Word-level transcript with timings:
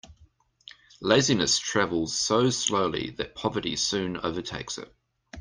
Laziness 0.99 1.59
travels 1.59 2.17
so 2.17 2.49
slowly 2.49 3.11
that 3.19 3.35
poverty 3.35 3.75
soon 3.75 4.17
overtakes 4.17 4.79
it. 4.79 4.91